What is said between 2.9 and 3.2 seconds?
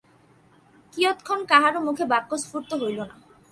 না।